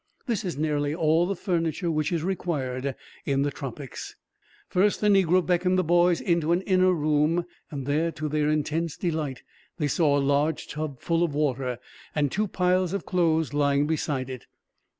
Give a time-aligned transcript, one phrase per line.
[0.25, 4.15] This is nearly all the furniture which is required, in the tropics.
[4.67, 8.97] First the negro beckoned the boys into an inner room, and there, to their intense
[8.97, 9.43] delight,
[9.77, 11.77] they saw a large tub full of water,
[12.15, 14.47] and two piles of clothes lying beside it.